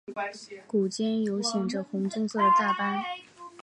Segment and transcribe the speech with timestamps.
[0.67, 3.03] 股间有显着的红棕色的大斑。